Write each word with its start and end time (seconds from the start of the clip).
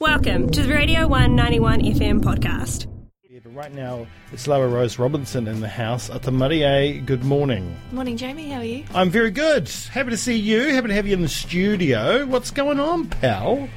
Welcome 0.00 0.48
to 0.52 0.62
the 0.62 0.72
Radio 0.72 1.06
191 1.06 1.82
FM 1.82 2.22
podcast. 2.22 2.86
Yeah, 3.28 3.40
but 3.44 3.54
right 3.54 3.70
now, 3.70 4.06
it's 4.32 4.48
Laura 4.48 4.66
Rose 4.66 4.98
Robinson 4.98 5.46
in 5.46 5.60
the 5.60 5.68
house 5.68 6.08
at 6.08 6.22
the 6.22 6.32
Marie. 6.32 7.00
Good 7.00 7.22
morning. 7.22 7.76
Morning, 7.92 8.16
Jamie. 8.16 8.48
How 8.48 8.60
are 8.60 8.64
you? 8.64 8.84
I'm 8.94 9.10
very 9.10 9.30
good. 9.30 9.68
Happy 9.90 10.08
to 10.08 10.16
see 10.16 10.36
you. 10.36 10.70
Happy 10.70 10.88
to 10.88 10.94
have 10.94 11.06
you 11.06 11.12
in 11.12 11.20
the 11.20 11.28
studio. 11.28 12.24
What's 12.24 12.50
going 12.50 12.80
on, 12.80 13.08
pal? 13.08 13.68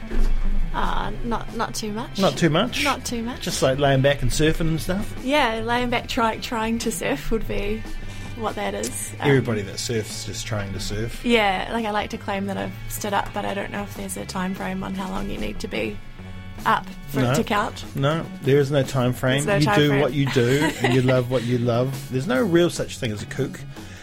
Uh, 0.73 1.12
not 1.25 1.54
not 1.57 1.75
too 1.75 1.91
much. 1.91 2.17
Not 2.20 2.37
too 2.37 2.49
much. 2.49 2.85
Not 2.85 3.03
too 3.03 3.21
much. 3.21 3.42
Just 3.42 3.62
like 3.62 3.78
laying 3.78 4.01
back 4.01 4.21
and 4.21 4.31
surfing 4.31 4.62
and 4.62 4.79
stuff. 4.79 5.13
yeah, 5.26 5.60
laying 5.60 5.90
back, 5.90 6.08
trying 6.08 6.40
trying 6.40 6.79
to 6.79 6.92
surf 6.92 7.31
would 7.31 7.46
be 7.49 7.83
what 8.37 8.55
that 8.55 8.74
is. 8.74 9.12
Um, 9.19 9.28
Everybody 9.28 9.62
that 9.63 9.78
surfs 9.78 10.26
just 10.26 10.47
trying 10.47 10.71
to 10.71 10.79
surf. 10.79 11.24
Yeah, 11.26 11.69
like 11.74 11.85
I 11.85 11.92
like 11.92 12.12
to 12.12 12.17
claim 12.17 12.46
that 12.46 12.55
I've 12.55 12.74
stood 12.87 13.13
up, 13.13 13.28
but 13.33 13.44
I 13.44 13.53
don't 13.53 13.71
know 13.71 13.83
if 13.83 13.94
there's 13.96 14.15
a 14.15 14.26
time 14.26 14.55
frame 14.55 14.83
on 14.85 14.94
how 14.96 15.10
long 15.10 15.29
you 15.29 15.37
need 15.37 15.60
to 15.60 15.67
be 15.67 15.97
up 16.66 16.86
for 17.09 17.22
No. 17.22 17.32
it 17.32 17.36
to 17.36 17.44
count. 17.44 17.84
No, 17.95 18.26
there 18.41 18.58
is 18.58 18.71
no 18.71 18.84
time 18.84 19.13
frame. 19.13 19.45
No 19.45 19.55
you 19.55 19.66
time 19.66 19.80
do 19.80 19.88
frame. 19.90 20.02
what 20.02 20.13
you 20.13 20.26
do, 20.31 20.70
and 20.81 20.94
you 20.94 21.02
love 21.02 21.30
what 21.31 21.44
you 21.44 21.58
love. 21.58 22.12
There's 22.12 22.27
no 22.27 22.41
real 22.44 22.70
such 22.70 22.98
thing 22.98 23.12
as 23.12 23.21
a 23.21 23.26
kook 23.27 23.59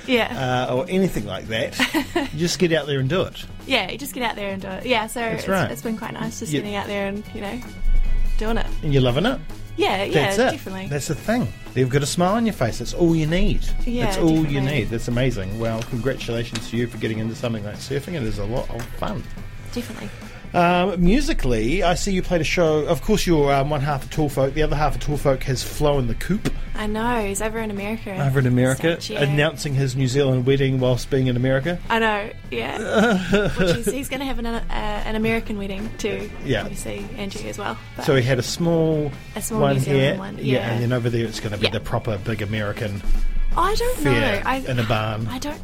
Yeah, 0.06 0.66
uh, 0.68 0.74
or 0.74 0.86
anything 0.88 1.26
like 1.26 1.46
that. 1.48 1.78
you 2.32 2.38
just 2.38 2.58
get 2.58 2.72
out 2.72 2.86
there 2.86 2.98
and 3.00 3.08
do 3.08 3.22
it. 3.22 3.44
yeah. 3.66 3.90
You 3.90 3.98
just 3.98 4.14
get 4.14 4.22
out 4.22 4.36
there 4.36 4.50
and 4.52 4.60
do 4.62 4.68
it. 4.68 4.86
Yeah, 4.86 5.06
so 5.06 5.20
That's 5.20 5.40
it's, 5.40 5.48
right. 5.48 5.70
it's 5.70 5.82
been 5.82 5.96
quite 5.96 6.12
nice 6.14 6.38
just 6.40 6.52
Yeah. 6.52 6.60
getting 6.60 6.74
out 6.76 6.86
there 6.86 7.06
and 7.08 7.24
you 7.34 7.40
know 7.40 7.60
doing 8.38 8.56
it. 8.58 8.66
And 8.82 8.92
you're 8.92 9.02
loving 9.02 9.26
it. 9.26 9.40
Yeah, 9.76 10.02
yeah, 10.04 10.12
That's 10.34 10.38
it. 10.38 10.50
definitely. 10.58 10.88
That's 10.88 11.08
the 11.08 11.14
thing. 11.14 11.48
You've 11.74 11.88
got 11.88 12.02
a 12.02 12.06
smile 12.06 12.34
on 12.34 12.44
your 12.44 12.52
face. 12.52 12.78
That's 12.80 12.92
all 12.92 13.14
you 13.16 13.26
need. 13.26 13.64
Yeah, 13.86 14.06
That's 14.06 14.18
all 14.18 14.44
you 14.44 14.60
need. 14.60 14.90
That's 14.90 15.08
amazing. 15.08 15.58
Well, 15.58 15.82
congratulations 15.84 16.68
to 16.70 16.76
you 16.76 16.86
for 16.86 16.98
getting 16.98 17.18
into 17.18 17.34
something 17.34 17.64
like 17.64 17.76
surfing. 17.76 18.14
It 18.14 18.24
is 18.24 18.38
a 18.38 18.44
lot 18.44 18.68
of 18.70 18.82
fun. 18.98 19.22
definitely. 19.72 20.10
Um, 20.52 21.02
musically, 21.02 21.82
I 21.82 21.94
see 21.94 22.12
you 22.12 22.22
played 22.22 22.40
a 22.40 22.44
show. 22.44 22.80
Of 22.86 23.02
course, 23.02 23.26
you're 23.26 23.52
um, 23.52 23.70
one 23.70 23.80
half 23.80 24.04
of 24.04 24.10
Tall 24.10 24.28
Folk. 24.28 24.54
The 24.54 24.62
other 24.62 24.74
half 24.76 24.94
of 24.96 25.00
Tall 25.00 25.16
Folk 25.16 25.42
has 25.44 25.62
flown 25.62 26.06
the 26.08 26.14
Coop 26.14 26.52
I 26.74 26.86
know 26.86 27.22
he's 27.26 27.42
over 27.42 27.58
in 27.58 27.70
America. 27.70 28.16
over 28.24 28.38
in 28.38 28.46
America, 28.46 28.94
Such, 28.94 29.10
yeah. 29.10 29.20
announcing 29.22 29.74
his 29.74 29.94
New 29.96 30.08
Zealand 30.08 30.46
wedding 30.46 30.80
whilst 30.80 31.10
being 31.10 31.26
in 31.26 31.36
America. 31.36 31.78
I 31.90 31.98
know, 31.98 32.30
yeah. 32.50 33.48
Which 33.58 33.76
is, 33.76 33.86
he's 33.86 34.08
going 34.08 34.20
to 34.20 34.26
have 34.26 34.38
an, 34.38 34.46
uh, 34.46 34.62
an 34.70 35.14
American 35.14 35.58
wedding 35.58 35.90
too. 35.98 36.30
Yeah. 36.44 36.62
Obviously, 36.62 37.06
Angie 37.18 37.48
as 37.50 37.58
well. 37.58 37.76
But 37.96 38.06
So 38.06 38.16
he 38.16 38.22
had 38.22 38.38
a 38.38 38.42
small, 38.42 39.12
A 39.36 39.42
small 39.42 39.60
one 39.60 39.74
New 39.74 39.80
Zealand 39.80 40.00
here, 40.02 40.18
one, 40.18 40.38
yeah, 40.38 40.42
yeah. 40.44 40.70
and 40.72 40.82
then 40.82 40.92
over 40.92 41.10
there 41.10 41.26
it's 41.26 41.38
going 41.40 41.52
to 41.52 41.58
be 41.58 41.66
Yeah. 41.66 41.72
the 41.72 41.80
proper 41.80 42.16
big 42.18 42.40
American 42.40 43.02
I 43.56 43.74
don't 43.74 43.98
fair 43.98 44.42
know. 44.42 44.48
I, 44.48 44.56
in 44.58 44.78
a 44.78 44.84
barn. 44.84 45.26
I 45.26 45.38
don't. 45.38 45.60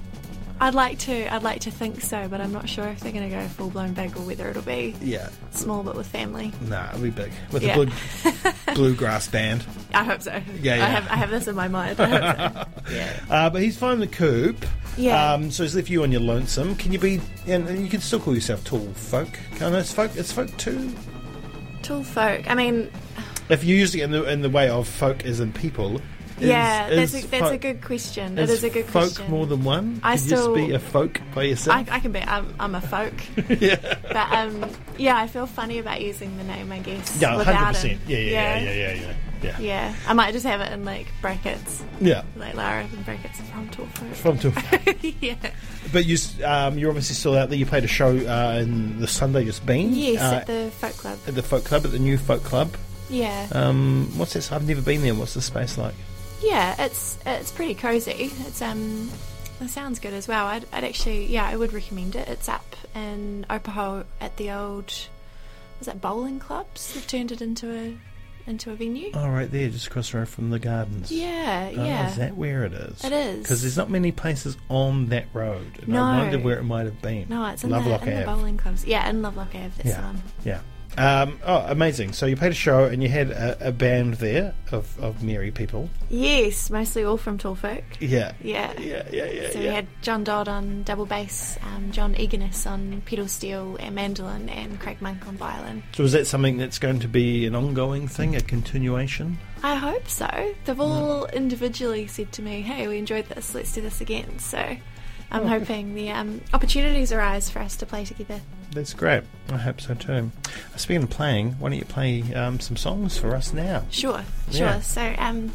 I'd 0.59 0.75
like 0.75 0.99
to. 1.01 1.35
I'd 1.35 1.43
like 1.43 1.61
to 1.61 1.71
think 1.71 2.01
so, 2.01 2.29
but 2.29 2.41
I'm 2.41 2.53
not 2.53 2.67
sure 2.69 2.87
if 2.89 3.01
they're 3.01 3.13
going 3.13 3.29
to 3.29 3.37
go 3.37 3.47
full 3.49 3.69
blown 3.69 3.93
big 3.93 4.17
or 4.17 4.21
whether 4.23 4.49
it'll 4.49 4.63
be 4.63 4.95
yeah, 5.03 5.29
small 5.51 5.83
but 5.83 5.95
with 5.97 6.07
family. 6.07 6.51
nah, 6.63 6.89
it'll 6.91 7.03
be 7.03 7.11
big 7.11 7.31
with 7.53 7.63
Yeah. 7.63 7.75
a 7.79 7.85
blue, 8.75 8.75
bluegrass 8.75 9.29
band. 9.29 9.65
I 9.93 10.03
hope 10.05 10.23
so. 10.23 10.33
Yeah, 10.63 10.77
yeah. 10.77 10.85
I 10.85 10.89
have. 10.89 11.09
I 11.09 11.17
have 11.17 11.31
this 11.31 11.47
in 11.47 11.55
my 11.55 11.69
mind. 11.69 11.97
So. 11.99 12.07
Yeah. 12.91 13.21
Uh, 13.29 13.51
but 13.51 13.63
he's 13.63 13.77
fine 13.77 13.99
the 13.99 14.07
coop. 14.07 14.65
Yeah. 14.97 15.33
Um, 15.35 15.51
so 15.51 15.65
he's 15.65 15.75
left 15.75 15.91
you 15.91 16.05
on 16.05 16.13
your 16.13 16.21
lonesome. 16.21 16.77
Can 16.77 16.93
you 16.93 16.99
be? 17.01 17.21
And, 17.47 17.69
and 17.69 17.83
you 17.83 17.89
can 17.89 18.01
still 18.01 18.21
call 18.21 18.35
yourself 18.35 18.65
tall 18.65 18.87
folk. 18.95 19.29
Of, 19.61 19.75
it's 19.75 19.93
folk. 19.93 20.13
It's 20.17 20.31
folk 20.33 20.57
too. 20.57 20.95
Tall 21.83 22.03
folk. 22.05 22.49
I 22.49 22.55
mean, 22.55 22.91
If 23.49 23.65
you 23.65 23.75
use 23.77 23.95
it 23.95 24.01
in 24.03 24.11
the 24.13 24.23
in 24.25 24.41
the 24.43 24.49
way 24.51 24.69
of 24.71 24.89
folk 24.89 25.25
as 25.27 25.41
in 25.41 25.53
people. 25.53 26.01
Is- 26.39 26.49
yeah. 26.49 26.89
is 26.89 27.13
that's 27.13 27.25
a, 27.25 27.27
that's 27.29 27.43
folk- 27.43 27.53
a 27.53 27.59
good 27.59 27.83
question. 27.83 28.39
Is 28.39 28.63
a 28.65 28.71
good 28.71 28.85
folk 28.87 29.15
question. 29.15 29.31
more 29.31 29.47
than 29.47 29.65
one? 29.65 30.01
I 30.03 30.17
Can 30.17 30.25
you 30.25 30.31
just 30.31 30.43
still- 30.43 30.55
be 30.55 30.73
a 30.73 30.79
folk 30.79 31.21
by 31.35 31.45
yourself. 31.45 31.89
I, 31.91 31.97
I 31.97 32.01
can 32.01 32.13
be. 32.13 32.21
I'm, 32.21 32.55
I'm 32.61 32.75
a 32.75 32.81
folk. 32.81 33.15
yeah. 33.61 33.77
But 34.03 34.33
um, 34.33 34.71
yeah, 34.99 35.17
I 35.17 35.27
feel 35.27 35.47
funny 35.47 35.79
about 35.79 36.01
using 36.01 36.37
the 36.39 36.45
name. 36.45 36.71
I 36.73 36.79
guess. 36.81 37.21
Yeah, 37.21 37.43
hundred 37.43 37.67
percent. 37.67 38.01
Yeah, 38.07 38.19
yeah, 38.19 38.31
yeah, 38.31 38.61
yeah, 38.73 38.93
yeah, 38.95 39.15
yeah, 39.43 39.59
yeah. 39.61 39.95
I 40.09 40.13
might 40.15 40.33
just 40.33 40.47
have 40.47 40.61
it 40.61 40.73
in 40.73 40.85
like 40.85 41.07
brackets, 41.21 41.83
Yeah. 42.01 42.23
like 42.37 42.55
Lara 42.55 42.85
in 42.85 43.03
brackets 43.03 43.39
from 43.41 43.69
Tall 43.71 43.87
From 43.87 44.39
Folk. 44.39 44.41
tall. 44.55 44.93
yeah. 45.21 45.37
but 45.93 46.05
you, 46.07 46.17
um, 46.45 46.79
you're 46.79 46.89
obviously 46.91 47.15
still 47.15 47.37
out 47.37 47.49
there. 47.51 47.59
You 47.59 47.67
played 47.67 47.85
a 47.85 47.89
show 47.89 48.17
uh, 48.17 48.59
in 48.63 48.99
the 49.01 49.07
Sunday 49.07 49.45
just 49.45 49.65
been. 49.67 49.95
Yes, 49.95 50.21
uh, 50.23 50.37
at 50.37 50.47
the 50.47 50.71
folk 50.73 50.93
club. 50.97 51.19
at 51.29 51.35
the 51.35 51.43
folk 51.43 51.65
club 51.65 51.85
at 51.85 51.93
the 51.93 51.99
new 51.99 52.17
folk 52.19 52.43
club. 52.45 52.75
Yeah, 53.09 53.47
Um, 53.53 54.11
what's 54.17 54.33
this? 54.33 54.51
I've 54.51 54.67
never 54.67 54.81
been 54.83 55.03
there. 55.03 55.15
What's 55.15 55.35
the 55.35 55.41
space 55.43 55.79
like? 55.79 55.95
Yeah. 56.43 56.75
It's 56.85 57.19
it's 57.27 57.51
pretty 57.53 57.75
cozy. 57.75 58.31
It's 58.47 58.61
um, 58.63 59.11
it 59.61 59.69
sounds 59.69 59.99
good 59.99 60.13
as 60.13 60.29
well. 60.29 60.47
I'd, 60.47 60.67
I'd 60.73 60.85
actually, 60.85 61.27
yeah, 61.27 61.47
I 61.47 61.57
would 61.57 61.73
recommend 61.73 62.15
it. 62.15 62.29
It's 62.29 62.49
up 62.49 62.77
in 62.95 63.47
Opoho 63.49 64.05
at 64.21 64.37
the 64.37 64.51
old, 64.51 64.87
was 65.79 65.87
that 65.87 66.01
bowling 66.01 66.39
clubs? 66.39 66.93
They've 66.93 67.07
turned 67.07 67.33
it 67.33 67.41
into 67.41 67.73
a 67.75 67.97
into 68.49 68.71
a 68.71 68.75
venue. 68.77 69.11
Oh, 69.15 69.29
right 69.29 69.51
there, 69.51 69.69
just 69.71 69.89
across 69.89 70.11
the 70.13 70.19
road 70.19 70.29
from 70.29 70.51
the 70.51 70.59
gardens. 70.61 71.11
Yeah, 71.11 71.71
Oh, 71.77 71.85
yeah. 71.85 72.11
is 72.11 72.17
that 72.17 72.37
where 72.37 72.65
it 72.65 72.73
is? 72.75 73.03
It 73.05 73.13
is. 73.13 73.39
Because 73.43 73.63
there's 73.63 73.77
not 73.77 73.91
many 73.91 74.13
places 74.13 74.57
on 74.69 75.07
that 75.07 75.25
road. 75.33 75.67
And 75.81 75.89
No. 75.89 76.03
I 76.05 76.19
wondered 76.23 76.45
where 76.45 76.59
it 76.59 76.63
might 76.63 76.85
have 76.85 77.03
been. 77.03 77.27
no, 77.29 77.45
it's 77.47 77.65
in, 77.65 77.71
Lovelock 77.71 78.03
the, 78.05 78.13
in 78.13 78.21
the 78.21 78.27
bowling 78.27 78.57
clubs. 78.57 78.85
Yeah, 78.85 79.09
in 79.11 79.21
Lovelock 79.21 79.49
Ave. 79.49 79.69
That's 79.79 79.83
the 79.83 79.89
Yeah. 79.89 80.05
one. 80.05 80.23
Yeah. 80.45 80.61
Um, 80.99 81.39
oh, 81.45 81.65
amazing. 81.69 82.13
So 82.13 82.27
you 82.27 82.37
played 82.37 82.53
a 82.53 82.55
show 82.55 82.85
and 82.85 83.03
you 83.03 83.09
had 83.09 83.31
a, 83.31 83.69
a 83.69 83.73
band 83.73 84.15
there 84.15 84.55
of, 84.73 84.99
of 84.99 85.23
merry 85.23 85.51
people. 85.51 85.91
Yes, 86.09 86.71
mostly 86.71 87.05
all 87.05 87.17
from 87.19 87.37
Tall 87.39 87.55
Folk. 87.55 87.85
Yeah. 88.01 88.33
Yeah. 88.43 88.73
Yeah, 88.79 89.07
yeah, 89.11 89.27
yeah, 89.27 89.51
So 89.51 89.59
yeah. 89.59 89.69
we 89.69 89.75
had 89.75 89.87
John 90.03 90.25
Dodd 90.25 90.49
on 90.49 90.83
double 90.85 91.07
bass, 91.07 91.59
um, 91.63 91.93
John 91.93 92.15
Egenes 92.15 92.67
on 92.71 93.03
pedal 93.05 93.29
steel 93.29 93.77
and 93.79 93.95
mandolin, 93.95 94.49
and 94.49 94.81
Craig 94.81 95.03
Monk 95.03 95.27
on 95.27 95.37
violin. 95.37 95.83
So 95.95 96.03
is 96.05 96.13
that 96.13 96.27
something 96.27 96.57
that's 96.57 96.79
going 96.79 97.01
to 97.01 97.09
be 97.09 97.47
an 97.47 97.55
ongoing 97.55 98.09
thing, 98.09 98.35
a 98.35 98.41
continuation? 98.41 99.39
I 99.63 99.75
hope 99.75 100.09
so. 100.09 100.55
They've 100.65 100.81
all 100.81 101.27
individually 101.27 102.07
said 102.07 102.33
to 102.33 102.43
me, 102.43 102.61
"Hey, 102.63 102.89
we 102.89 102.99
enjoyed 102.99 103.27
this. 103.29 103.55
Let's 103.55 103.73
do 103.73 103.81
this 103.81 104.01
again." 104.01 104.39
So 104.39 104.77
I'm 105.31 105.43
Oh. 105.43 105.49
hoping 105.49 105.95
the 105.95 106.11
um, 106.11 106.41
opportunities 106.55 107.13
arise 107.13 107.51
for 107.51 107.59
us 107.59 107.77
to 107.77 107.87
play 107.87 108.05
together. 108.05 108.41
That's 108.73 108.95
great. 108.95 109.25
I 109.51 109.57
hope 109.57 109.81
so 109.81 109.95
too. 109.95 110.31
Speaking 110.77 111.03
of 111.05 111.11
playing, 111.11 111.53
why 111.53 111.71
don't 111.71 111.79
you 111.79 111.85
play 111.85 112.23
um, 112.35 112.61
some 112.61 112.77
songs 112.77 113.19
for 113.19 113.35
us 113.35 113.53
now? 113.53 113.85
Sure, 113.91 114.23
sure. 114.51 114.67
Yeah. 114.67 114.81
So 114.81 115.15
um, 115.19 115.53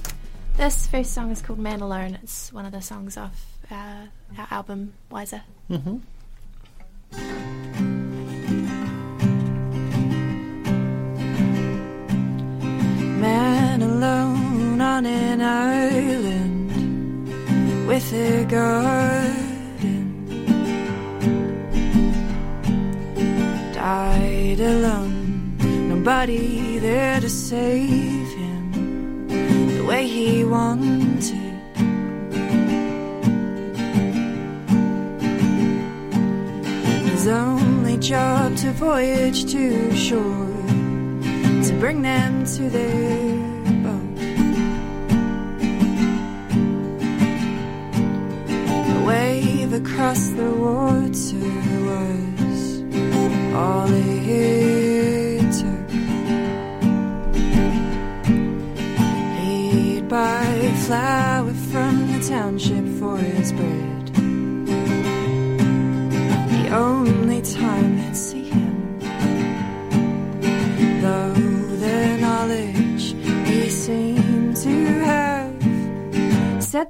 this 0.58 0.88
first 0.88 1.14
song 1.14 1.32
is 1.32 1.42
called 1.42 1.60
"Man 1.60 1.82
Alone." 1.82 2.18
It's 2.24 2.52
one 2.52 2.66
of 2.66 2.72
the 2.72 2.82
songs 2.82 3.18
off 3.18 3.46
uh, 3.70 4.08
our 4.38 4.48
album 4.52 4.94
Wiser. 5.10 5.44
Mm-hmm. 5.70 5.98
Man 13.22 13.82
alone 13.82 14.82
on 14.82 15.06
an 15.06 15.42
island 15.42 16.68
with 17.88 18.12
a 18.14 18.46
garden. 18.46 19.51
Alone, 24.72 25.58
nobody 25.90 26.80
there 26.80 27.20
to 27.20 27.30
save 27.30 28.28
him 28.42 29.28
the 29.78 29.84
way 29.84 30.08
he 30.08 30.46
wanted. 30.46 31.30
His 37.12 37.28
only 37.28 37.98
job 37.98 38.56
to 38.58 38.72
voyage 38.72 39.52
to 39.52 39.94
shore 39.96 40.48
to 41.66 41.74
bring 41.80 42.02
them 42.02 42.46
to 42.56 42.64
their 42.70 43.42
boat. 43.86 44.20
A 48.96 49.06
wave 49.06 49.74
across 49.74 50.30
the 50.30 50.50
water 50.66 51.41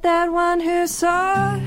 that 0.01 0.31
one 0.31 0.59
who 0.59 0.88
saw 0.88 1.60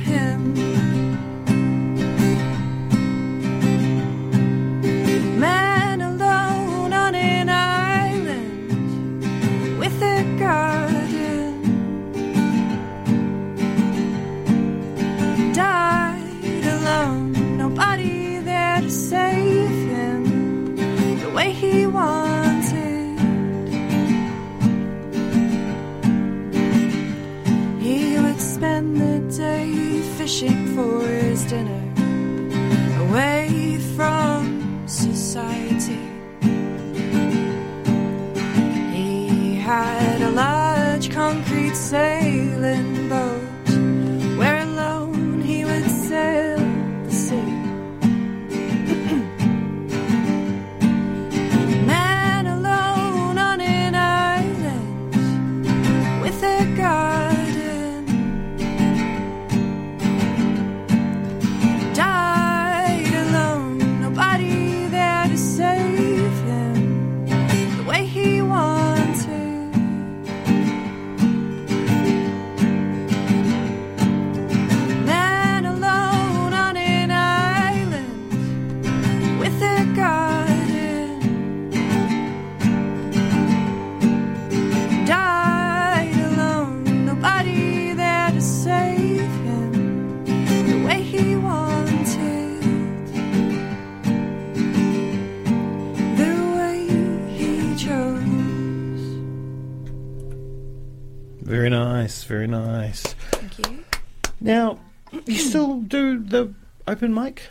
open 106.95 107.13
mic? 107.15 107.43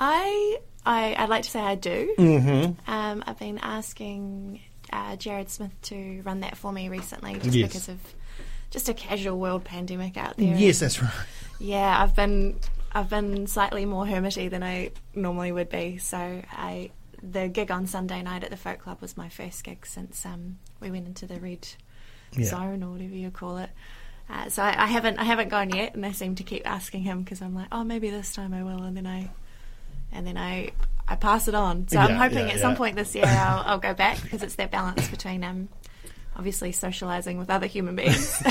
I, 0.00 0.58
I 0.84 1.14
I'd 1.16 1.28
like 1.28 1.44
to 1.44 1.50
say 1.50 1.60
I 1.60 1.74
do. 1.74 2.14
Mm-hmm. 2.18 2.90
Um, 2.90 3.24
I've 3.26 3.38
been 3.38 3.58
asking 3.58 4.60
uh, 4.92 5.16
Jared 5.16 5.50
Smith 5.50 5.72
to 5.82 6.22
run 6.24 6.40
that 6.40 6.56
for 6.56 6.72
me 6.72 6.88
recently, 6.88 7.34
just 7.34 7.54
Yes. 7.56 7.68
because 7.68 7.88
of 7.88 7.98
just 8.70 8.88
a 8.88 8.94
casual 8.94 9.38
world 9.38 9.64
pandemic 9.64 10.16
out 10.16 10.36
there. 10.36 10.56
Yes, 10.56 10.80
that's 10.80 11.00
right. 11.02 11.12
Yeah, 11.60 12.02
I've 12.02 12.14
been 12.16 12.58
I've 12.92 13.08
been 13.08 13.46
slightly 13.46 13.84
more 13.84 14.04
hermity 14.04 14.50
than 14.50 14.62
I 14.62 14.90
normally 15.14 15.52
would 15.52 15.68
be. 15.70 15.98
So 15.98 16.16
I 16.52 16.90
the 17.22 17.48
gig 17.48 17.70
on 17.70 17.86
Sunday 17.86 18.20
night 18.22 18.44
at 18.44 18.50
the 18.50 18.56
Folk 18.56 18.80
Club 18.80 19.00
was 19.00 19.16
my 19.16 19.28
first 19.28 19.64
gig 19.64 19.86
since 19.86 20.26
um, 20.26 20.58
we 20.80 20.90
went 20.90 21.06
into 21.06 21.26
the 21.26 21.40
red 21.40 21.66
Yeah. 22.36 22.46
zone 22.46 22.82
or 22.82 22.90
whatever 22.90 23.14
you 23.14 23.30
call 23.30 23.58
it. 23.58 23.70
Uh, 24.28 24.48
so 24.48 24.62
I, 24.62 24.84
I 24.84 24.86
haven't 24.86 25.18
I 25.18 25.24
haven't 25.24 25.48
gone 25.48 25.70
yet, 25.70 25.94
and 25.94 26.04
I 26.04 26.12
seem 26.12 26.34
to 26.36 26.42
keep 26.42 26.68
asking 26.68 27.02
him 27.02 27.22
because 27.22 27.42
I'm 27.42 27.54
like, 27.54 27.68
oh, 27.70 27.84
maybe 27.84 28.10
this 28.10 28.34
time 28.34 28.54
I 28.54 28.62
will, 28.62 28.82
and 28.82 28.96
then 28.96 29.06
I 29.06 29.30
and 30.12 30.26
then 30.26 30.36
I 30.38 30.70
I 31.06 31.16
pass 31.16 31.46
it 31.48 31.54
on. 31.54 31.88
So 31.88 31.98
I'm 31.98 32.16
hoping 32.16 32.48
yeah, 32.48 32.54
at 32.54 32.60
some 32.60 32.76
point 32.76 32.96
this 32.96 33.14
year 33.14 33.26
I'll, 33.26 33.62
I'll 33.66 33.78
go 33.78 33.92
back 33.94 34.22
because 34.22 34.42
it's 34.42 34.54
that 34.56 34.70
balance 34.70 35.06
between 35.08 35.44
um 35.44 35.68
obviously 36.36 36.72
socializing 36.72 37.38
with 37.38 37.48
other 37.50 37.66
human 37.66 37.94
beings 37.94 38.42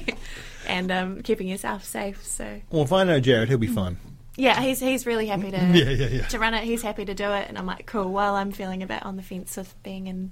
and 0.66 0.90
um, 0.90 1.22
keeping 1.22 1.48
yourself 1.48 1.84
safe. 1.84 2.24
So 2.24 2.60
Well, 2.70 2.82
if 2.84 2.92
I 2.92 3.04
know 3.04 3.20
Jared, 3.20 3.48
he'll 3.48 3.58
be 3.58 3.66
fine. 3.66 3.98
yeah, 4.36 4.60
he's 4.60 4.80
he's 4.80 5.04
really 5.06 5.26
happy 5.26 5.50
to 5.50 5.56
Yeah, 5.74 5.90
yeah, 5.90 6.06
yeah. 6.06 6.26
to 6.28 6.38
run 6.38 6.54
it. 6.54 6.64
He's 6.64 6.82
happy 6.82 7.04
to 7.04 7.14
do 7.14 7.30
it, 7.32 7.46
and 7.48 7.58
I'm 7.58 7.66
like, 7.66 7.86
cool. 7.86 8.10
While 8.12 8.34
I'm 8.34 8.52
feeling 8.52 8.82
a 8.82 8.86
bit 8.86 9.04
on 9.04 9.16
the 9.16 9.22
fence 9.22 9.56
with 9.56 9.74
being 9.82 10.06
in 10.06 10.30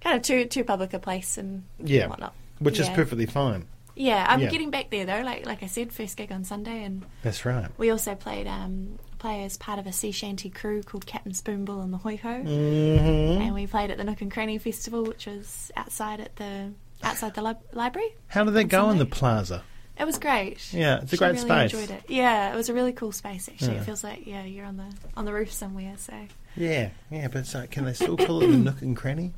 kind 0.00 0.16
of 0.16 0.22
too 0.22 0.44
too 0.46 0.64
public 0.64 0.92
a 0.94 0.98
place 0.98 1.38
and 1.38 1.62
Yeah. 1.78 2.08
whatnot. 2.08 2.34
Which 2.58 2.78
is 2.78 2.88
perfectly 2.90 3.26
fine. 3.26 3.66
Yeah, 4.00 4.24
I'm 4.28 4.40
Yeah. 4.40 4.48
getting 4.48 4.70
back 4.70 4.88
there 4.90 5.04
though. 5.04 5.20
Like 5.20 5.44
like 5.46 5.62
I 5.62 5.66
said, 5.66 5.92
first 5.92 6.16
gig 6.16 6.32
on 6.32 6.44
Sunday, 6.44 6.84
and 6.84 7.04
That's 7.22 7.44
right. 7.44 7.68
we 7.78 7.90
also 7.90 8.14
played 8.14 8.46
um 8.46 8.98
play 9.18 9.44
as 9.44 9.58
part 9.58 9.78
of 9.78 9.86
a 9.86 9.92
sea 9.92 10.10
shanty 10.12 10.48
crew 10.48 10.82
called 10.82 11.04
Captain 11.04 11.32
Spoonbill 11.32 11.82
and 11.82 11.92
the 11.92 11.98
Hoi 11.98 12.16
Ho, 12.16 12.28
Mm-hmm. 12.42 13.42
and 13.42 13.54
we 13.54 13.66
played 13.66 13.90
at 13.90 13.98
the 13.98 14.04
Nook 14.04 14.22
and 14.22 14.30
Cranny 14.32 14.56
Festival, 14.58 15.04
which 15.04 15.26
was 15.26 15.70
outside 15.76 16.20
at 16.20 16.36
the 16.36 16.72
outside 17.02 17.34
the 17.34 17.42
lib- 17.42 17.58
library. 17.74 18.14
How 18.28 18.44
did 18.44 18.54
that 18.54 18.64
go 18.64 18.88
in 18.90 18.98
the 18.98 19.06
plaza? 19.06 19.62
It 19.98 20.06
was 20.06 20.18
great. 20.18 20.72
Yeah, 20.72 21.00
it's 21.02 21.12
a 21.12 21.16
She 21.16 21.18
great 21.18 21.32
really 21.34 21.40
space. 21.68 21.74
Enjoyed 21.74 21.90
it. 21.90 22.04
Yeah, 22.08 22.54
it 22.54 22.56
was 22.56 22.70
a 22.70 22.74
really 22.74 22.94
cool 22.94 23.12
space. 23.12 23.50
Actually, 23.50 23.74
Yeah. 23.74 23.80
it 23.80 23.84
feels 23.84 24.02
like 24.02 24.26
yeah, 24.26 24.44
you're 24.44 24.64
on 24.64 24.78
the 24.78 24.86
on 25.14 25.26
the 25.26 25.32
roof 25.34 25.52
somewhere. 25.52 25.92
So 25.98 26.14
Yeah, 26.56 26.88
yeah, 27.10 27.28
but 27.28 27.52
like, 27.54 27.70
can 27.70 27.84
they 27.84 27.92
still 27.92 28.16
call 28.16 28.42
it 28.42 28.46
the 28.46 28.56
nook 28.68 28.80
and 28.80 28.96
cranny? 28.96 29.32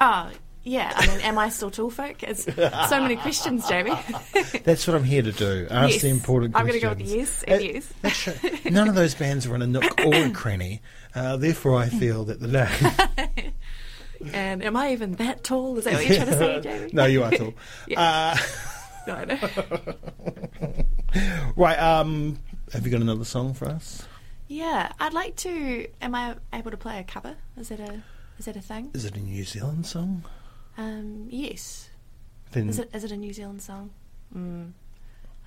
oh 0.00 0.30
yeah, 0.66 0.92
I 0.94 1.06
mean, 1.06 1.20
am 1.20 1.38
I 1.38 1.48
still 1.48 1.70
tall 1.70 1.88
folk? 1.90 2.22
It's 2.22 2.44
so 2.44 3.00
many 3.00 3.16
questions, 3.16 3.66
Jamie. 3.68 3.92
That's 4.64 4.86
what 4.86 4.96
I'm 4.96 5.04
here 5.04 5.22
to 5.22 5.32
do. 5.32 5.66
Ask 5.70 5.92
Yes. 5.94 6.02
the 6.02 6.08
important 6.08 6.52
questions. 6.54 6.74
I'm 6.74 6.80
gonna 6.82 6.94
go 6.94 6.98
with 7.02 7.08
yes 7.16 7.42
and 7.44 7.60
Uh, 7.60 7.64
yes. 7.64 7.92
That's 8.02 8.18
true. 8.18 8.34
None 8.70 8.88
of 8.88 8.94
those 8.94 9.14
bands 9.14 9.46
are 9.46 9.54
in 9.54 9.62
a 9.62 9.66
nook 9.66 9.84
or 10.04 10.14
a 10.14 10.30
cranny. 10.30 10.82
Uh, 11.14 11.36
therefore, 11.36 11.76
I 11.76 11.88
feel 11.88 12.24
that 12.24 12.40
the 12.40 12.48
name. 12.48 13.52
And 14.32 14.64
am 14.64 14.76
I 14.78 14.92
even 14.92 15.12
that 15.16 15.44
tall? 15.44 15.76
Is 15.76 15.84
that 15.84 15.92
what 15.92 16.06
you're 16.06 16.16
trying 16.16 16.28
to 16.28 16.38
say, 16.38 16.60
Jamie? 16.62 16.90
no, 16.94 17.04
you 17.04 17.22
are 17.22 17.30
tall. 17.30 17.52
Yeah. 17.86 18.00
Uh, 18.00 18.36
No, 19.06 19.38
right. 21.54 21.78
Um, 21.78 22.38
have 22.72 22.84
you 22.84 22.90
got 22.90 23.00
another 23.02 23.24
song 23.24 23.54
for 23.54 23.66
us? 23.68 24.04
Yeah, 24.48 24.90
I'd 24.98 25.12
like 25.12 25.36
to. 25.36 25.86
Am 26.00 26.14
I 26.14 26.34
able 26.52 26.70
to 26.70 26.76
play 26.76 26.98
a 26.98 27.04
cover? 27.04 27.36
Is 27.58 27.70
it 27.70 27.78
a 27.80 28.02
is 28.38 28.48
it 28.48 28.56
a 28.56 28.60
thing? 28.60 28.90
Is 28.94 29.04
it 29.04 29.16
a 29.16 29.20
New 29.20 29.44
Zealand 29.44 29.86
song? 29.86 30.24
Um, 30.76 31.26
yes. 31.30 31.90
Then 32.52 32.68
Is 32.68 32.78
it 32.78 32.90
is 32.92 33.04
it 33.04 33.12
a 33.12 33.16
New 33.16 33.32
Zealand 33.32 33.62
song? 33.62 33.90
Mm. 34.34 34.72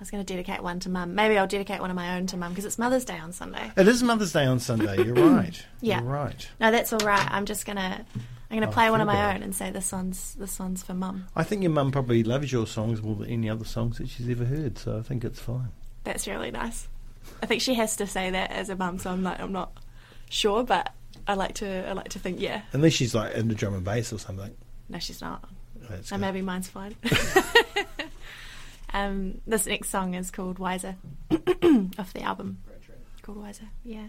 was 0.00 0.10
going 0.10 0.24
to 0.24 0.32
dedicate 0.32 0.62
one 0.62 0.80
to 0.80 0.88
Mum. 0.88 1.14
Maybe 1.14 1.36
I'll 1.36 1.46
dedicate 1.46 1.80
one 1.80 1.90
of 1.90 1.96
my 1.96 2.16
own 2.16 2.26
to 2.28 2.36
Mum 2.38 2.52
because 2.52 2.64
it's 2.64 2.78
Mother's 2.78 3.04
Day 3.04 3.18
on 3.18 3.32
Sunday. 3.32 3.70
it 3.76 3.86
is 3.86 4.02
Mother's 4.02 4.32
Day 4.32 4.46
on 4.46 4.58
Sunday. 4.58 4.96
You're 5.04 5.14
right. 5.34 5.62
Yeah. 5.82 6.00
You're 6.00 6.10
right. 6.10 6.48
No, 6.58 6.70
that's 6.70 6.92
all 6.92 7.00
right. 7.00 7.28
I'm 7.30 7.44
just 7.44 7.66
gonna 7.66 8.04
I'm 8.50 8.58
gonna 8.58 8.72
play 8.72 8.90
one 8.90 9.00
of 9.02 9.06
my 9.06 9.34
own 9.34 9.42
and 9.42 9.54
say 9.54 9.70
this 9.70 9.92
one's 9.92 10.34
this 10.36 10.58
one's 10.58 10.82
for 10.82 10.94
Mum. 10.94 11.26
I 11.36 11.44
think 11.44 11.62
your 11.62 11.70
mum 11.70 11.92
probably 11.92 12.24
loves 12.24 12.50
your 12.50 12.66
songs 12.66 13.02
more 13.02 13.14
than 13.14 13.28
any 13.28 13.50
other 13.50 13.66
songs 13.66 13.98
that 13.98 14.08
she's 14.08 14.28
ever 14.30 14.44
heard, 14.44 14.78
so 14.78 14.98
I 14.98 15.02
think 15.02 15.22
it's 15.22 15.38
fine. 15.38 15.68
That's 16.04 16.26
really 16.26 16.50
nice. 16.50 16.88
I 17.42 17.46
think 17.46 17.60
she 17.60 17.74
has 17.74 17.96
to 17.96 18.06
say 18.06 18.30
that 18.30 18.50
as 18.50 18.70
a 18.70 18.76
mum, 18.76 18.98
so 18.98 19.10
I'm 19.10 19.22
like 19.22 19.38
I'm 19.38 19.52
not 19.52 19.72
sure, 20.30 20.64
but 20.64 20.94
I 21.28 21.34
like 21.34 21.56
to 21.56 21.88
I 21.88 21.92
like 21.92 22.08
to 22.10 22.18
think 22.18 22.40
yeah. 22.40 22.62
Unless 22.72 22.94
she's 22.94 23.14
like 23.14 23.34
into 23.34 23.54
drum 23.54 23.74
and 23.74 23.84
bass 23.84 24.12
or 24.14 24.18
something. 24.18 24.56
No, 24.90 24.98
she's 24.98 25.20
not. 25.20 25.48
That's 25.88 26.08
So 26.08 26.16
good. 26.16 26.20
maybe 26.22 26.42
mine's 26.42 26.68
fine. 26.68 26.94
um, 28.92 29.40
this 29.46 29.66
next 29.66 29.88
song 29.90 30.14
is 30.14 30.30
called 30.30 30.58
Wiser 30.58 30.96
off 31.98 32.12
the 32.12 32.22
album. 32.22 32.58
Called 33.22 33.38
Wiser, 33.38 33.68
yeah. 33.84 34.08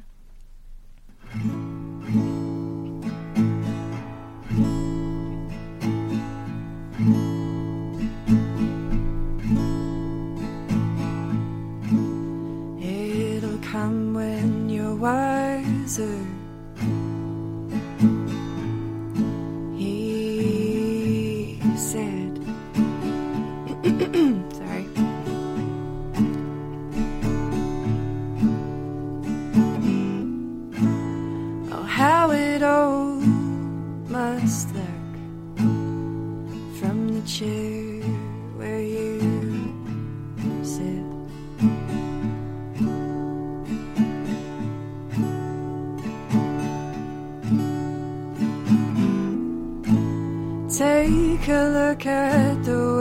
Take 50.81 51.47
a 51.47 51.63
look 51.77 52.07
at 52.07 52.63
the 52.63 53.00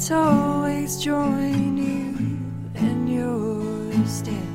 Can't 0.00 0.12
always 0.12 0.96
join 0.96 1.76
you 1.76 2.16
in 2.74 3.06
your 3.06 4.06
steps. 4.06 4.49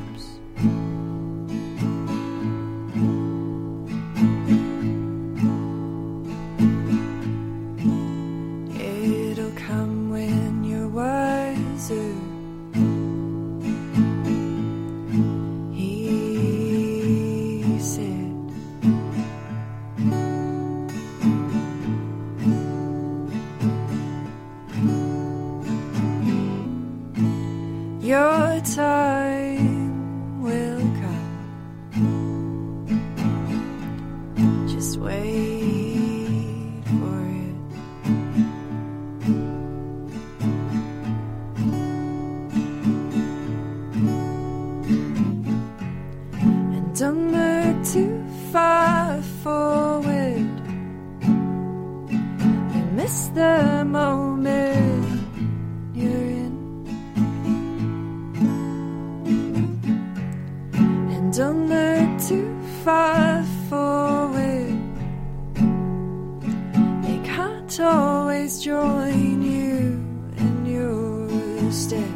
Can't 67.68 67.80
always 67.80 68.64
join 68.64 69.42
you 69.42 70.00
in 70.38 70.66
your 70.68 71.72
steps. 71.72 72.15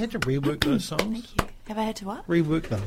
Had 0.00 0.10
to 0.12 0.18
rework 0.20 0.64
those 0.64 0.84
songs? 0.84 1.02
Thank 1.02 1.36
you. 1.36 1.48
Have 1.68 1.78
I 1.78 1.82
had 1.84 1.96
to 1.96 2.06
what? 2.06 2.26
Rework 2.26 2.68
them. 2.68 2.82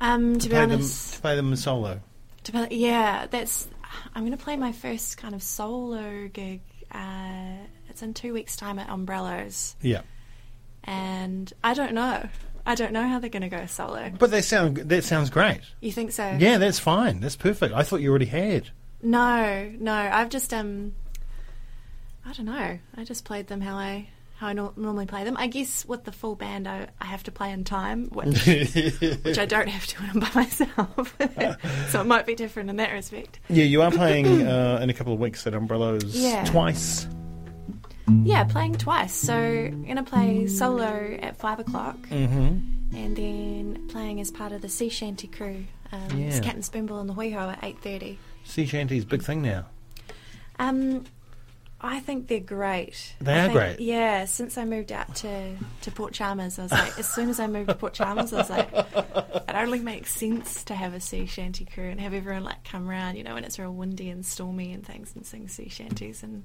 Um, 0.00 0.38
to, 0.38 0.48
be 0.48 0.54
play 0.54 0.66
them, 0.66 0.80
to 0.80 1.20
play 1.20 1.36
them 1.36 1.54
solo. 1.56 2.00
To 2.44 2.52
play, 2.52 2.68
yeah, 2.70 3.26
that's. 3.30 3.68
I'm 4.14 4.22
going 4.24 4.36
to 4.36 4.42
play 4.42 4.56
my 4.56 4.72
first 4.72 5.18
kind 5.18 5.34
of 5.34 5.42
solo 5.42 6.28
gig. 6.28 6.60
Uh, 6.90 7.56
it's 7.88 8.02
in 8.02 8.14
two 8.14 8.32
weeks' 8.32 8.56
time 8.56 8.78
at 8.78 8.88
Umbrellas, 8.88 9.76
Yeah. 9.82 10.02
and 10.84 11.52
I 11.62 11.74
don't 11.74 11.92
know. 11.92 12.26
I 12.64 12.74
don't 12.74 12.92
know 12.92 13.06
how 13.06 13.18
they're 13.18 13.30
going 13.30 13.42
to 13.42 13.48
go 13.48 13.66
solo. 13.66 14.10
But 14.18 14.30
they 14.30 14.42
sound 14.42 14.76
that 14.76 15.04
sounds 15.04 15.28
great. 15.30 15.60
You 15.80 15.92
think 15.92 16.12
so? 16.12 16.36
Yeah, 16.38 16.58
that's 16.58 16.78
fine. 16.78 17.20
That's 17.20 17.36
perfect. 17.36 17.74
I 17.74 17.82
thought 17.82 18.00
you 18.00 18.10
already 18.10 18.26
had. 18.26 18.70
No, 19.02 19.70
no. 19.78 19.92
I've 19.94 20.28
just 20.30 20.54
um. 20.54 20.94
I 22.24 22.32
don't 22.32 22.46
know. 22.46 22.78
I 22.96 23.04
just 23.04 23.24
played 23.24 23.48
them 23.48 23.60
how 23.60 23.76
I 23.76 24.08
how 24.40 24.46
I 24.46 24.52
nor- 24.54 24.72
normally 24.74 25.04
play 25.04 25.22
them. 25.24 25.36
I 25.36 25.48
guess 25.48 25.84
with 25.84 26.04
the 26.04 26.12
full 26.12 26.34
band, 26.34 26.66
I, 26.66 26.86
I 26.98 27.04
have 27.04 27.22
to 27.24 27.30
play 27.30 27.52
in 27.52 27.62
time, 27.64 28.06
which 28.06 28.46
which 29.24 29.38
I 29.38 29.44
don't 29.44 29.68
have 29.68 29.86
to 29.88 30.00
when 30.00 30.10
I'm 30.10 30.20
by 30.20 30.30
myself. 30.34 31.14
so 31.90 32.00
it 32.00 32.06
might 32.06 32.24
be 32.26 32.34
different 32.34 32.70
in 32.70 32.76
that 32.76 32.90
respect. 32.90 33.38
Yeah, 33.50 33.64
you 33.64 33.82
are 33.82 33.90
playing 33.90 34.46
uh, 34.46 34.78
in 34.82 34.88
a 34.88 34.94
couple 34.94 35.12
of 35.12 35.20
weeks 35.20 35.46
at 35.46 35.52
Umbrellas 35.54 36.04
Yeah. 36.16 36.44
twice. 36.46 37.06
Yeah, 38.24 38.44
playing 38.44 38.76
twice. 38.76 39.12
So 39.12 39.34
I'm 39.34 39.84
gonna 39.84 40.02
play 40.02 40.46
solo 40.46 41.18
at 41.20 41.36
five 41.36 41.60
o'clock, 41.60 41.96
Mm-hmm. 42.08 42.96
and 42.96 43.16
then 43.16 43.88
playing 43.88 44.20
as 44.20 44.30
part 44.30 44.52
of 44.52 44.62
the 44.62 44.68
sea 44.70 44.88
shanty 44.88 45.28
crew. 45.28 45.64
Um, 45.92 46.00
It's 46.18 46.36
Yeah. 46.36 46.40
Captain 46.40 46.62
Spoonbill 46.62 46.98
and 47.00 47.08
the 47.10 47.14
Hui 47.14 47.30
Ho 47.30 47.50
at 47.50 47.58
eight 47.62 47.78
thirty. 47.82 48.18
Sea 48.44 48.64
shanty's 48.66 49.04
a 49.04 49.06
big 49.06 49.22
thing 49.22 49.42
now. 49.42 49.66
Um, 50.58 51.04
I 51.82 52.00
think 52.00 52.28
they're 52.28 52.40
great. 52.40 53.14
They 53.20 53.32
I 53.32 53.38
are 53.38 53.42
think- 53.44 53.52
great. 53.54 53.80
Yeah, 53.80 54.26
since 54.26 54.58
I 54.58 54.64
moved 54.64 54.92
out 54.92 55.14
to, 55.16 55.56
to 55.82 55.90
Port 55.90 56.12
Chalmers, 56.12 56.58
I 56.58 56.64
was 56.64 56.72
like, 56.72 56.98
as 56.98 57.08
soon 57.08 57.30
as 57.30 57.40
I 57.40 57.46
moved 57.46 57.70
to 57.70 57.74
Port 57.74 57.94
Chalmers, 57.94 58.32
I 58.32 58.36
was 58.36 58.50
like, 58.50 58.68
it 58.72 59.54
only 59.54 59.80
makes 59.80 60.14
sense 60.14 60.62
to 60.64 60.74
have 60.74 60.92
a 60.92 61.00
sea 61.00 61.24
shanty 61.26 61.64
crew 61.64 61.88
and 61.88 61.98
have 62.00 62.12
everyone 62.12 62.44
like 62.44 62.64
come 62.64 62.88
around, 62.88 63.16
you 63.16 63.24
know, 63.24 63.32
when 63.34 63.44
it's 63.44 63.58
real 63.58 63.72
windy 63.72 64.10
and 64.10 64.26
stormy 64.26 64.72
and 64.74 64.84
things, 64.86 65.12
and 65.16 65.24
sing 65.24 65.48
sea 65.48 65.68
shanties 65.70 66.22
and 66.22 66.44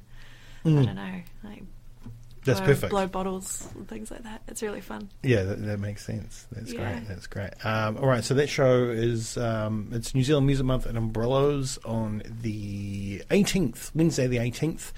I 0.66 0.70
don't 0.70 0.96
know, 0.96 1.22
like 1.44 1.64
Mm. 1.64 2.12
That's 2.46 2.60
blow, 2.60 2.68
perfect. 2.68 2.90
blow 2.92 3.08
bottles 3.08 3.68
and 3.74 3.88
things 3.88 4.12
like 4.12 4.22
that. 4.22 4.44
It's 4.48 4.62
really 4.62 4.80
fun. 4.80 5.10
Yeah, 5.24 5.42
that, 5.42 5.66
that 5.66 5.80
makes 5.80 6.06
sense. 6.06 6.46
That's 6.52 6.72
Yeah. 6.72 6.94
great. 6.94 7.08
That's 7.08 7.26
great. 7.26 7.66
Um, 7.66 7.98
all 7.98 8.06
right, 8.06 8.24
so 8.24 8.36
that 8.36 8.50
show 8.50 8.84
is 8.84 9.36
um, 9.36 9.90
it's 9.92 10.14
New 10.14 10.24
Zealand 10.24 10.46
Music 10.46 10.64
Month 10.64 10.86
at 10.86 10.96
Umbrellas 10.96 11.80
on 11.84 12.22
the 12.44 13.24
18th, 13.32 13.90
Wednesday 13.96 14.28
the 14.28 14.38
18th, 14.38 14.92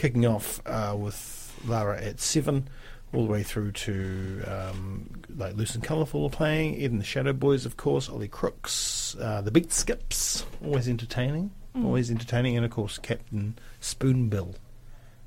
kicking 0.00 0.24
off 0.26 0.62
uh, 0.66 0.96
with 0.98 1.54
Lara 1.66 2.00
at 2.00 2.20
seven, 2.20 2.68
all 3.12 3.26
the 3.26 3.30
way 3.30 3.42
through 3.42 3.72
to 3.72 4.42
um, 4.46 5.10
like 5.36 5.54
Loose 5.56 5.74
and 5.74 5.84
Colourful 5.84 6.24
are 6.24 6.30
playing, 6.30 6.74
even 6.76 6.96
the 6.98 7.04
Shadow 7.04 7.34
Boys, 7.34 7.66
of 7.66 7.76
course, 7.76 8.08
Ollie 8.08 8.28
Crooks, 8.28 9.14
uh, 9.20 9.42
the 9.42 9.50
Beat 9.50 9.72
Skips, 9.72 10.46
always 10.64 10.88
entertaining, 10.88 11.50
always 11.76 12.10
entertaining, 12.10 12.56
and 12.56 12.64
of 12.64 12.70
course 12.70 12.96
Captain 12.98 13.58
Spoonbill 13.80 14.54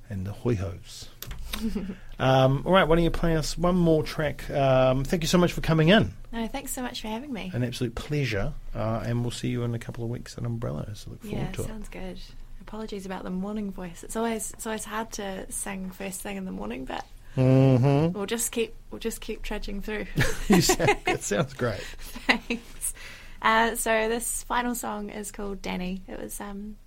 and 0.10 0.26
the 0.26 0.32
Hoi 0.32 0.56
Hos. 0.56 1.08
um, 2.20 2.64
all 2.66 2.72
right, 2.74 2.88
why 2.88 2.96
don't 2.96 3.04
you 3.04 3.12
play 3.12 3.36
us 3.38 3.56
one 3.58 3.76
more 3.76 4.02
track? 4.02 4.50
Um, 4.50 5.04
thank 5.04 5.22
you 5.22 5.28
so 5.28 5.38
much 5.38 5.54
for 5.54 5.62
coming 5.62 5.90
in. 5.90 6.14
No, 6.32 6.48
thanks 6.48 6.72
so 6.74 6.82
much 6.82 7.02
for 7.02 7.10
having 7.10 7.32
me. 7.32 7.52
An 7.54 7.64
absolute 7.64 7.94
pleasure. 7.94 8.54
Uh, 8.74 9.04
and 9.06 9.22
we'll 9.22 9.30
see 9.32 9.50
you 9.50 9.62
in 9.64 9.76
a 9.76 9.80
couple 9.80 10.04
of 10.04 10.10
weeks 10.10 10.36
at 10.38 10.44
Umbrellas. 10.46 11.06
I 11.08 11.12
look 11.12 11.22
forward 11.22 11.38
Yeah, 11.40 11.52
to 11.52 11.62
it. 11.62 11.68
sounds 11.68 11.90
good. 11.90 12.20
Apologies 12.74 13.06
about 13.06 13.22
the 13.22 13.30
morning 13.30 13.72
voice. 13.72 14.04
It's 14.04 14.16
always 14.16 14.50
it's 14.50 14.66
always 14.66 14.84
hard 14.84 15.12
to 15.12 15.46
sing 15.52 15.92
first 15.92 16.24
thing 16.24 16.38
in 16.38 16.46
the 16.46 16.52
morning, 16.52 16.86
but 16.86 17.06
Mm-hmm. 17.38 18.18
we'll 18.18 18.26
just 18.26 18.52
keep 18.52 18.74
we'll 18.90 18.98
just 18.98 19.22
keep 19.22 19.44
trudging 19.44 19.80
through. 19.80 20.08
you 20.48 20.60
sound, 20.60 20.96
it 21.06 21.22
sounds 21.22 21.54
great. 21.54 21.82
Thanks. 22.26 22.96
Uh, 23.44 23.76
so 23.76 24.10
this 24.10 24.42
final 24.42 24.74
song 24.74 25.12
is 25.12 25.32
called 25.32 25.62
Danny. 25.62 26.02
It 26.08 26.20
was 26.20 26.42
um, 26.42 26.78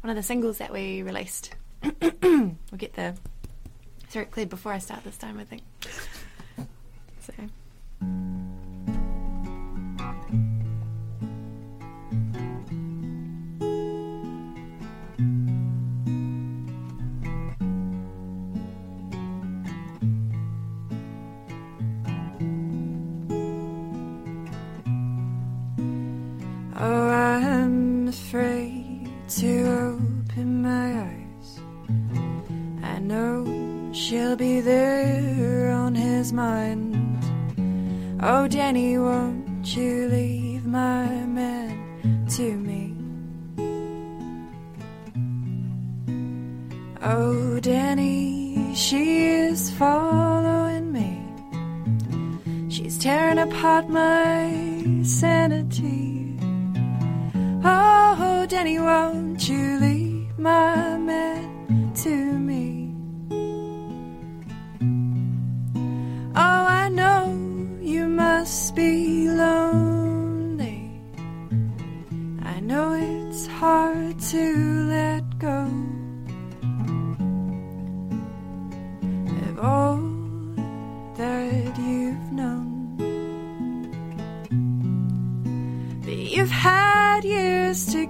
one 0.00 0.10
of 0.10 0.14
the 0.16 0.22
singles 0.22 0.58
that 0.58 0.72
we 0.72 1.02
released. 1.02 1.56
we'll 1.82 2.54
get 2.76 2.94
the 2.94 3.16
throat 4.06 4.30
cleared 4.30 4.48
before 4.48 4.70
I 4.70 4.78
start 4.78 5.02
this 5.02 5.18
time, 5.18 5.40
I 5.40 5.44
think. 5.44 5.62
So. 7.18 7.32
She's 52.86 52.98
tearing 52.98 53.38
apart 53.38 53.88
my 53.88 55.02
sanity. 55.02 56.38
Oh, 57.64 58.46
Danny, 58.48 58.78
won't 58.78 59.48
you 59.48 59.80
leave 59.80 60.38
my 60.38 60.96
man 60.96 61.92
to 62.04 62.14
me? 62.38 62.94
Oh, 66.36 66.62
I 66.80 66.88
know 66.88 67.36
you 67.80 68.06
must 68.06 68.76
be 68.76 69.30
lonely. 69.30 70.88
I 72.44 72.60
know 72.60 72.92
it's 72.92 73.48
hard 73.48 74.16
to 74.30 74.65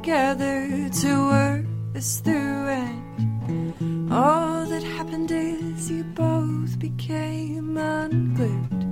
together 0.07 0.89
to 0.89 1.27
work 1.27 1.65
this 1.93 2.21
through, 2.21 2.69
and 2.69 4.13
all 4.13 4.65
that 4.65 4.85
happened 4.85 5.33
is 5.33 5.91
you 5.91 6.05
both 6.05 6.79
became 6.79 7.77
unglued. 7.77 8.87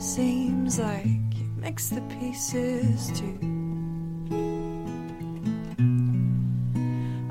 Seems 0.00 0.78
like 0.78 1.34
you 1.34 1.50
mixed 1.56 1.92
the 1.92 2.02
pieces 2.02 3.10
too. 3.18 3.36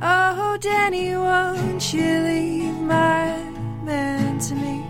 Oh, 0.02 0.58
Danny, 0.60 1.16
won't 1.16 1.94
you 1.94 2.24
leave 2.24 2.78
my 2.82 3.40
man 3.86 4.38
to 4.38 4.56
me? 4.56 4.84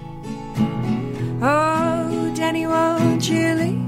Oh, 1.43 2.33
Danny, 2.35 2.65
won't 2.65 3.29
you 3.29 3.53
leave 3.53 3.78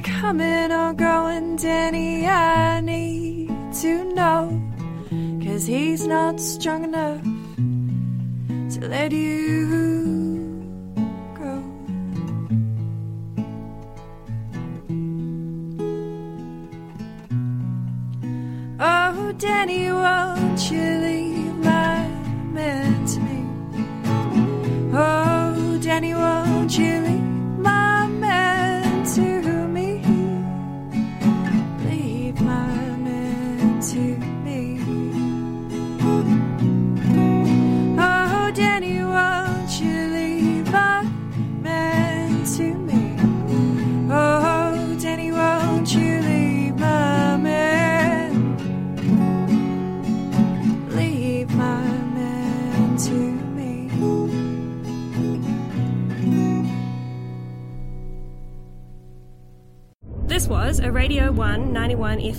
coming 0.00 0.72
or 0.72 0.92
going, 0.92 1.56
Danny? 1.56 2.26
I 2.26 2.80
need 2.80 3.48
to 3.80 4.04
know. 4.14 4.60
Cause 5.44 5.66
he's 5.66 6.06
not 6.06 6.40
strong 6.40 6.84
enough 6.84 7.22
to 8.74 8.88
let 8.88 9.12
you 9.12 10.03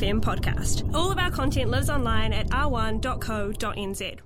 FM 0.05 0.21
podcast. 0.21 0.93
All 0.93 1.11
of 1.11 1.17
our 1.17 1.31
content 1.31 1.71
lives 1.71 1.89
online 1.89 2.31
at 2.31 2.47
r1.co.nz. 2.49 4.19